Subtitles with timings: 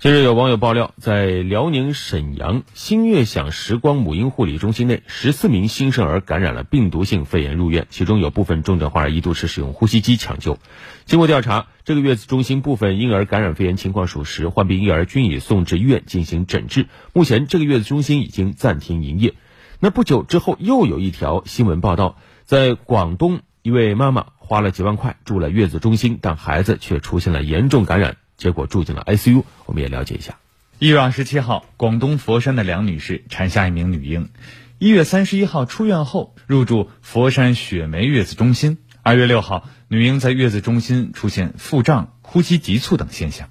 [0.00, 10.56] 近日有网友爆料，在辽宁沈阳新悦享时光母婴护理中心内，十四名新生儿感染了病毒性肺炎入院，其中有部分重症患儿一度是使用呼吸机抢救。
[11.04, 16.86] 经过调查，这个月子中心部分婴儿感染肺炎情况属实，患病婴儿均已送至医院进行诊治。
[17.12, 19.34] 目前，这个月子中心已经暂停营业。
[19.80, 28.16] 那不久之后，又有一条新闻报道，在广东，一位妈妈花了几万块住了月子中心，但孩子却出现了严重感染。
[28.38, 30.38] 结果住进了 ICU，我们也了解一下。
[30.78, 34.30] 一月二十七号，广东佛山的梁女士产下一名女婴。
[34.78, 38.78] 一月三十一号出院后入住佛山雪梅月子中心。
[39.02, 43.48] 二月六号，女婴在月子中心出现腹胀、呼吸急促等现象。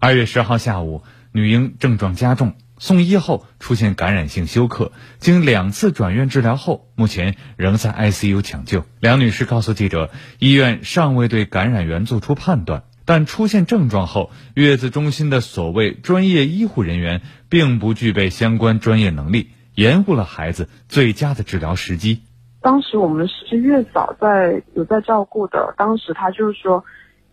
[0.00, 8.84] 二月十号下午，女婴症状加重，送医后出现感染性休克，经两次转院治疗后，目前仍在 ICU 抢救。
[8.98, 12.82] 梁女士告诉记者，医院尚未对感染源作出判断。
[13.06, 22.22] 但出现症状后，月子中心的所谓专业医护人员并不具备相关专业能力，延误了孩子最佳的治疗时机。
[22.62, 26.82] 当时我们是月嫂在有在照顾的，当时他就是说，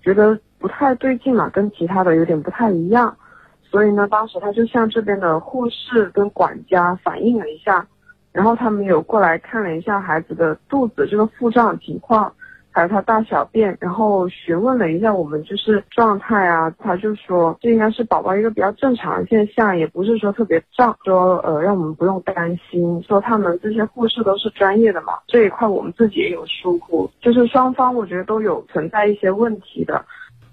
[0.04, 3.16] 觉得不太对劲嘛，跟其他的有点不太一样，
[3.64, 7.88] 所以呢，当时他就向这边的护士跟管家反映了一下，
[8.34, 12.34] 然后他们有过来看了一下孩子的肚子这个腹胀情况。
[12.72, 30.06] 还有他大小便，然后询问了一下我们就是状态啊，他就说这应该是宝宝一个比较正常的现象，也不是说特别胀，说呃让我们不用担心，说他们这些护士都是专业的嘛，这一块我们自己也有疏忽，就是双方我觉得都有存在一些问题的。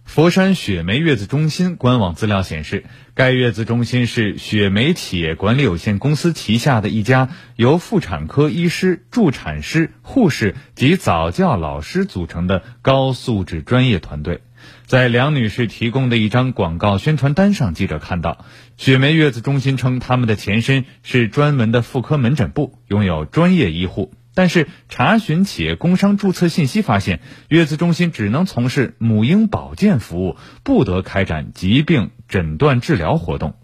[0.09, 14.41] 佛山雪梅月子中心官网资料显示，该月子中心是雪梅企业管理有限公司旗下的一家由妇产科医师、助产师、护士及早教老师组成的高素质专业团队。
[14.87, 18.47] 在梁女士提供的一张广告宣传单上，记者看到，
[18.79, 24.11] 雪梅月子中心称他们的前身是专门的妇科门诊部，拥有专业医护。
[24.39, 27.19] 但是查询企业工商注册信息发现，
[27.49, 33.55] 月子中心只能从事母婴保健服务，不得开展疾病诊断治疗活动。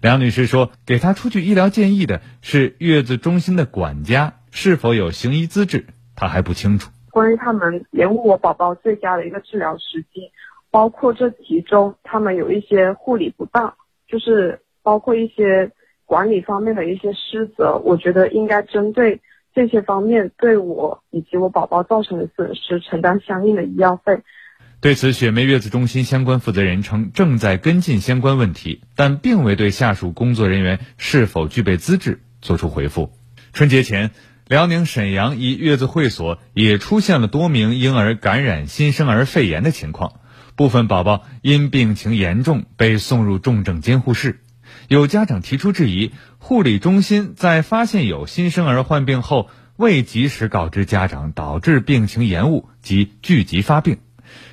[0.00, 10.32] 梁女士说：“给她出具医疗建议的是月子中心的管家，是否有行医资质，她还不清楚。”关于他们延误我宝宝最佳的一个治疗时机，
[10.70, 13.74] 包括这其中他们有一些护理不当，
[14.08, 15.70] 就是包括一些
[16.06, 19.20] 管理方面的一些失责，我觉得应该针对。
[19.54, 24.22] 这些方面对我以及我宝宝造成的损失承担相应的医药费。
[24.80, 33.12] 对此，雪梅月子中心相关负责人称，正在跟进相关问题，但并未对下属工作人员是否具备资质作出回复。
[33.52, 34.12] 春节前，
[34.48, 40.20] 辽宁沈阳一月子会所也出现了多名婴儿感染新生儿肺炎的情况，
[40.56, 44.40] 部分宝宝因病情严重被送入重症监护室。
[44.90, 53.98] 有家长提出质疑，护理中心在发现有新生儿患病后未及时告知家长，导致病情延误及聚集发病。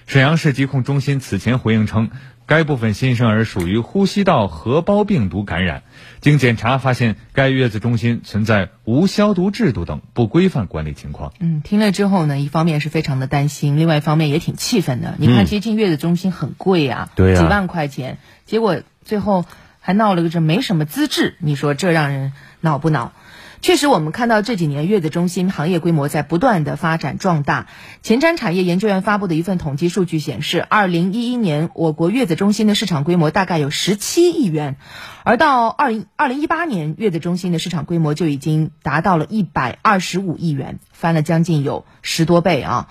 [0.05, 2.11] 沈阳市疾控中心此前回应称，
[2.45, 5.81] 该部分新生儿属于呼吸道合胞病毒感染。
[6.21, 11.33] 经检查发现，该月子中心存在无消毒制度等不规范管理情况。
[11.39, 15.15] 嗯，听了之后呢，一方面是非常的担心，另外一方面也挺气愤的。
[15.17, 19.43] 你看，接近月子中心很贵啊，对几万块钱，结果最后。
[19.87, 23.13] 还闹了个这没什么资质，你说这让人恼不恼？
[23.61, 27.67] 确实，我们看到这几年月子中心行业规模在不断的发展壮大。
[28.03, 34.77] 前瞻产业研究院发布的一份统计数据显示，二零一一年我国月子中心的市场规模大概有十七亿元，
[35.23, 42.87] 而到二零二零一八年，月子中心的市场规模就已经达到了一百二十五亿元，翻了将近有十多倍啊。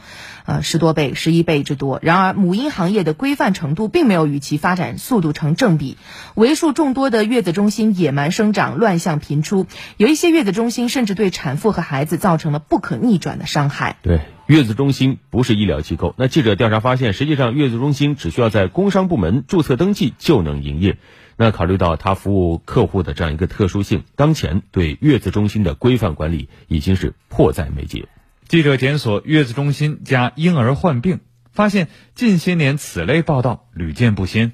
[0.46, 1.98] 呃，十多倍、十一倍之多。
[2.02, 5.96] 然而，母婴行业的规范程度并没有与其发展速度成正比，
[6.36, 9.66] 为数众多的月子中心野蛮生长、乱象频出，
[9.96, 13.98] 有一些月子中心甚至对产妇和孩子造成了不可逆转的伤害。
[14.02, 16.16] 对，月子中心不是医疗机构。
[16.18, 20.98] 那记者调查发现，实际上月子中心只需要在工商部门注册登记就能营业。
[21.36, 28.08] 那考虑到他服务客户的这样一个特殊性，当前对月子中心的规范管理已经是迫在眉睫。
[28.48, 31.20] 记者检索月子中心加婴儿患病，
[31.52, 34.52] 发现近些年此类报道屡见不鲜。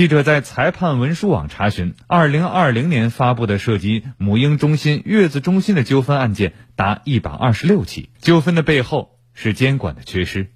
[0.00, 10.52] 记者在裁判文书网查询，二零二零年发布的涉及母婴中心、月子中心的纠纷案件达一百二十六起，纠纷的背后是监管的缺失。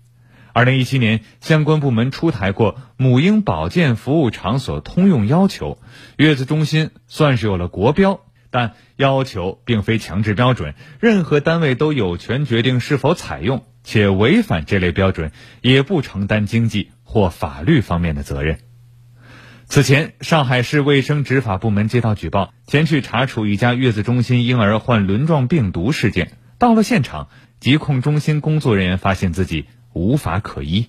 [0.55, 5.77] 二零一七年，相关部门出台过母婴保健服务场所通用要求，
[6.17, 8.21] 月子中心算是有了国标。
[8.49, 18.61] 但要求并非强制标准，任何单位都有权决定是否采用，且违反这类标准也不承担经济或法律方面的责任。
[19.75, 26.31] 此前，上海市卫生执法部门接到举报，前去查处一家月子中心婴儿患轮状病毒事件。
[26.61, 27.27] 到了现场，
[27.59, 30.87] 疾控中心工作人员发现自己无法可依。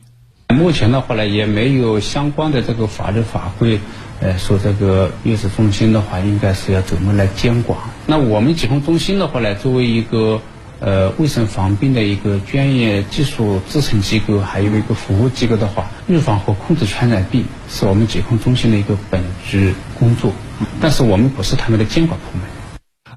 [0.49, 3.79] 目前的话呢，也没有相关的这个法律法规，
[4.21, 7.79] 呃，说这个月子中心的话，应该是要怎么来监管。
[8.05, 10.43] 那我们疾控中心的话呢，作为一个
[10.79, 20.33] 呃卫生防病的一个专业技术支撑机构，还有一个服务机构的话，预防和控制传染病是我们疾控中心的一个本职工作。
[20.79, 22.47] 但是我们不是他们的监管部门。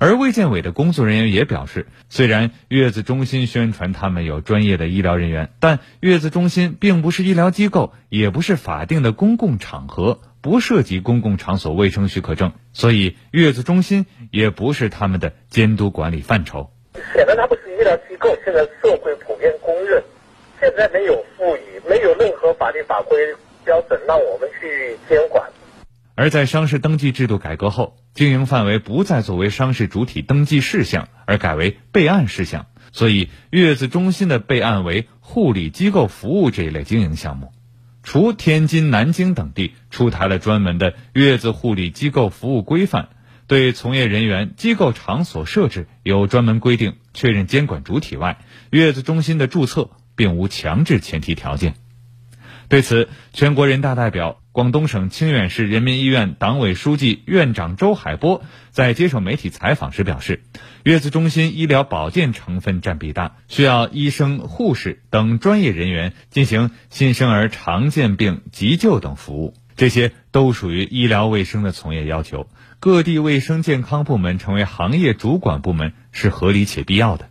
[0.00, 16.70] 而卫健委的工作人员也表示，虽然月子中心宣传他们有专业的医疗人员，但月子中心并不是医疗机构，也不是法定的公共场合，不涉及公共场所卫生许可证，所以月子中心也不是他们的监督管理范畴。
[17.14, 20.02] 显然它不是医疗机构，现在社会普遍公认，
[20.60, 23.18] 现在没有赋予，没有任何法律法规
[23.64, 25.50] 标准让我们去监管。
[26.14, 32.66] 而在商事登记制度改革后，经营范围不再作为商事主体登记事项，而改为备案事项。
[32.90, 37.52] 所以，月子中心的备案为护理机构服务这一类经营项目。
[38.02, 43.10] 除天津、南京等地出台了专门的月子护理机构服务规范，
[43.48, 48.38] 对从业人员、机构场所设置有专门规定、确认监管主体外，
[48.70, 51.74] 月子中心的注册并无强制前提条件。
[52.68, 60.42] 对此，全国人大代表、广东省清远市人民医院党委书记、院长周海波在接受媒体采访时表示，
[60.84, 72.46] 月子中心医疗保健成分占比大，需要医生、护士等专业人员进行新生儿常见病急救等服务，这些都属于医疗卫生的从业要求。
[72.80, 77.28] 各地卫生健康部门成为行业主管部门是合理且必要的。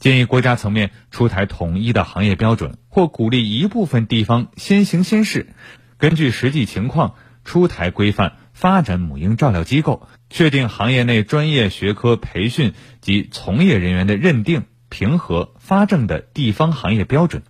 [0.00, 5.54] 建议国家层面出台统一的行业标准，或鼓励一部分地方先行先试，
[5.96, 7.14] 根据实际情况
[7.44, 17.44] 出台规范，发展母婴照料机构，确定行业内专业学科培训及从业人员的认定、评核、发证的地方行业标准。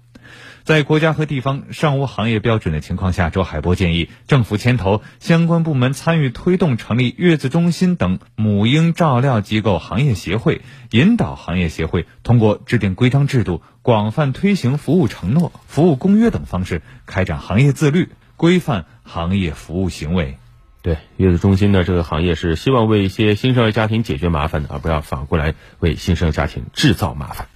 [0.65, 20.37] 在国家和地方尚无行业标准的情况下，周海波建议政府牵头相关部门参与推动成立月子中心等母婴照料机构行业协会，引导行业协会通过制定规章制度、广泛推行服务承诺、服务公约等方式开展行业自律，规范行业服务行为。
[20.83, 27.49] 对，月子中心呢这个行业是希望为一些新生儿家庭解决麻烦，而不要反过来为新生儿家庭制造麻烦。